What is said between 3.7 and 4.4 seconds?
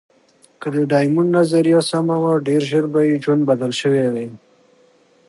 شوی وای.